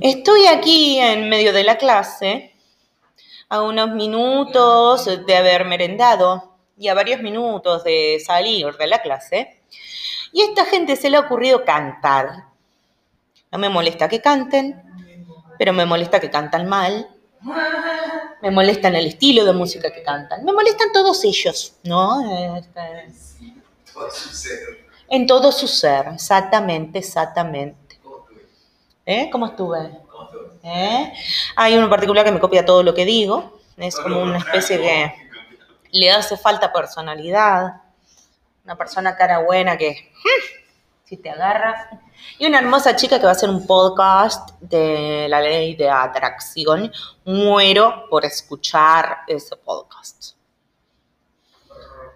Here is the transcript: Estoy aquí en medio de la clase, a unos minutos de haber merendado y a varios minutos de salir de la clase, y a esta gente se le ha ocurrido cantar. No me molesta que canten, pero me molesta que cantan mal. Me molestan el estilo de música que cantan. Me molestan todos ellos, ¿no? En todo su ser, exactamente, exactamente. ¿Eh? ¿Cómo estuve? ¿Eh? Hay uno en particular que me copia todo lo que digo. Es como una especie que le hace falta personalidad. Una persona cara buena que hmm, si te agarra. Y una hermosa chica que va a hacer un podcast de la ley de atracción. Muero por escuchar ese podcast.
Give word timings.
Estoy 0.00 0.46
aquí 0.46 0.98
en 0.98 1.28
medio 1.28 1.52
de 1.52 1.64
la 1.64 1.76
clase, 1.76 2.52
a 3.48 3.62
unos 3.62 3.90
minutos 3.90 5.04
de 5.26 5.36
haber 5.36 5.64
merendado 5.64 6.56
y 6.76 6.88
a 6.88 6.94
varios 6.94 7.20
minutos 7.20 7.84
de 7.84 8.20
salir 8.24 8.76
de 8.76 8.86
la 8.86 9.00
clase, 9.00 9.62
y 10.32 10.42
a 10.42 10.46
esta 10.46 10.64
gente 10.64 10.96
se 10.96 11.10
le 11.10 11.16
ha 11.16 11.20
ocurrido 11.20 11.64
cantar. 11.64 12.46
No 13.52 13.58
me 13.58 13.68
molesta 13.68 14.08
que 14.08 14.20
canten, 14.20 14.82
pero 15.58 15.72
me 15.72 15.86
molesta 15.86 16.20
que 16.20 16.30
cantan 16.30 16.68
mal. 16.68 17.08
Me 18.42 18.50
molestan 18.50 18.96
el 18.96 19.06
estilo 19.06 19.44
de 19.44 19.52
música 19.52 19.92
que 19.92 20.02
cantan. 20.02 20.44
Me 20.44 20.52
molestan 20.52 20.92
todos 20.92 21.24
ellos, 21.24 21.76
¿no? 21.84 22.20
En 25.08 25.26
todo 25.26 25.52
su 25.52 25.68
ser, 25.68 26.08
exactamente, 26.08 26.98
exactamente. 26.98 27.85
¿Eh? 29.06 29.30
¿Cómo 29.30 29.46
estuve? 29.46 30.00
¿Eh? 30.64 31.12
Hay 31.54 31.74
uno 31.74 31.84
en 31.84 31.90
particular 31.90 32.24
que 32.24 32.32
me 32.32 32.40
copia 32.40 32.66
todo 32.66 32.82
lo 32.82 32.92
que 32.92 33.04
digo. 33.04 33.60
Es 33.76 33.94
como 33.96 34.20
una 34.20 34.38
especie 34.38 34.78
que 34.78 35.14
le 35.92 36.10
hace 36.10 36.36
falta 36.36 36.72
personalidad. 36.72 37.82
Una 38.64 38.76
persona 38.76 39.16
cara 39.16 39.38
buena 39.38 39.78
que 39.78 40.10
hmm, 40.12 41.04
si 41.04 41.18
te 41.18 41.30
agarra. 41.30 42.00
Y 42.36 42.46
una 42.46 42.58
hermosa 42.58 42.96
chica 42.96 43.18
que 43.18 43.24
va 43.26 43.30
a 43.30 43.36
hacer 43.36 43.48
un 43.48 43.64
podcast 43.64 44.50
de 44.60 45.28
la 45.28 45.40
ley 45.40 45.76
de 45.76 45.88
atracción. 45.88 46.90
Muero 47.24 48.06
por 48.10 48.24
escuchar 48.24 49.18
ese 49.28 49.56
podcast. 49.56 50.35